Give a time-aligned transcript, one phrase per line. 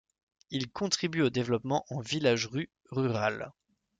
[0.49, 3.51] Il contribue au développement en village-rue rural.